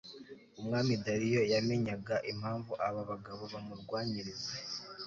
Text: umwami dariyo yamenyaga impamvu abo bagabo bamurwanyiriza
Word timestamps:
umwami 0.59 0.93
dariyo 1.05 1.41
yamenyaga 1.53 2.15
impamvu 2.31 2.71
abo 2.87 3.01
bagabo 3.11 3.43
bamurwanyiriza 3.53 4.51